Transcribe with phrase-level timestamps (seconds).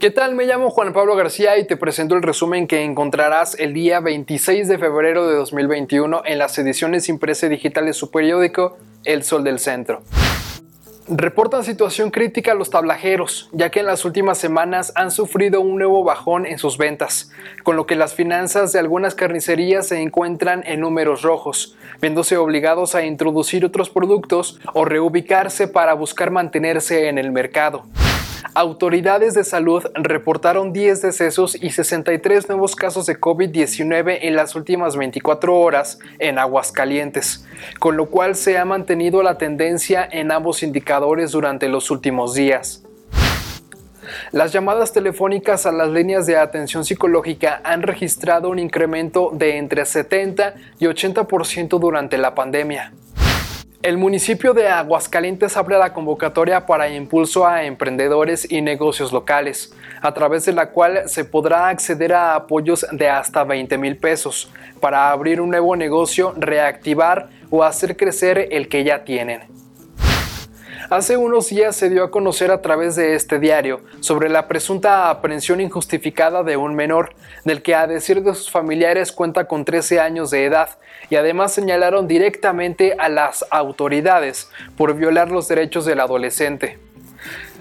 [0.00, 0.34] ¿Qué tal?
[0.34, 4.66] Me llamo Juan Pablo García y te presento el resumen que encontrarás el día 26
[4.66, 9.44] de febrero de 2021 en las ediciones impresa y digital de su periódico El Sol
[9.44, 10.02] del Centro.
[11.06, 16.02] Reportan situación crítica los tablajeros, ya que en las últimas semanas han sufrido un nuevo
[16.02, 17.30] bajón en sus ventas,
[17.62, 22.94] con lo que las finanzas de algunas carnicerías se encuentran en números rojos, viéndose obligados
[22.94, 27.84] a introducir otros productos o reubicarse para buscar mantenerse en el mercado.
[28.54, 34.96] Autoridades de salud reportaron 10 decesos y 63 nuevos casos de COVID-19 en las últimas
[34.96, 37.46] 24 horas en Aguascalientes,
[37.78, 42.82] con lo cual se ha mantenido la tendencia en ambos indicadores durante los últimos días.
[44.32, 49.84] Las llamadas telefónicas a las líneas de atención psicológica han registrado un incremento de entre
[49.84, 52.92] 70 y 80% durante la pandemia.
[53.82, 60.12] El municipio de Aguascalientes abre la convocatoria para impulso a emprendedores y negocios locales, a
[60.12, 65.10] través de la cual se podrá acceder a apoyos de hasta 20 mil pesos para
[65.10, 69.44] abrir un nuevo negocio, reactivar o hacer crecer el que ya tienen.
[70.88, 75.10] Hace unos días se dio a conocer a través de este diario sobre la presunta
[75.10, 77.12] aprehensión injustificada de un menor,
[77.44, 80.70] del que a decir de sus familiares cuenta con 13 años de edad,
[81.10, 86.78] y además señalaron directamente a las autoridades por violar los derechos del adolescente.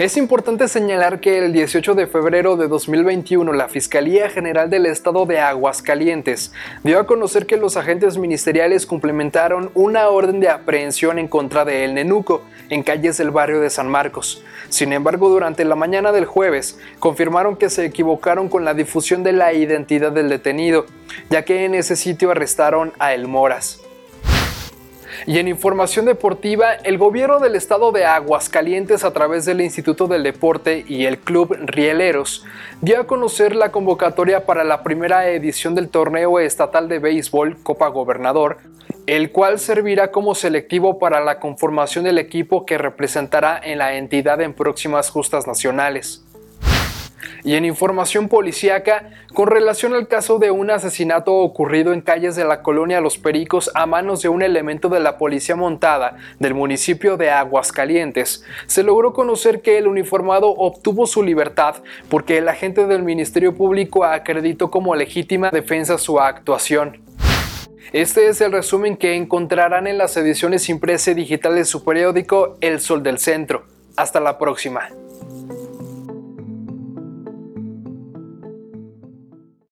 [0.00, 5.26] Es importante señalar que el 18 de febrero de 2021 la Fiscalía General del Estado
[5.26, 11.28] de Aguascalientes dio a conocer que los agentes ministeriales complementaron una orden de aprehensión en
[11.28, 12.40] contra de El Nenuco
[12.70, 14.42] en calles del barrio de San Marcos.
[14.70, 19.34] Sin embargo, durante la mañana del jueves confirmaron que se equivocaron con la difusión de
[19.34, 20.86] la identidad del detenido,
[21.28, 23.82] ya que en ese sitio arrestaron a El Moras.
[25.26, 30.22] Y en información deportiva, el gobierno del estado de Aguascalientes a través del Instituto del
[30.22, 32.44] Deporte y el Club Rieleros
[32.80, 37.88] dio a conocer la convocatoria para la primera edición del torneo estatal de béisbol Copa
[37.88, 38.58] Gobernador,
[39.06, 44.40] el cual servirá como selectivo para la conformación del equipo que representará en la entidad
[44.40, 46.24] en próximas justas nacionales.
[47.44, 52.44] Y en información policíaca, con relación al caso de un asesinato ocurrido en calles de
[52.44, 57.16] la colonia Los Pericos a manos de un elemento de la policía montada del municipio
[57.16, 61.76] de Aguascalientes, se logró conocer que el uniformado obtuvo su libertad
[62.08, 67.02] porque el agente del Ministerio Público acreditó como legítima defensa su actuación.
[67.92, 72.56] Este es el resumen que encontrarán en las ediciones impresa y digitales de su periódico
[72.60, 73.64] El Sol del Centro.
[73.96, 74.99] Hasta la próxima.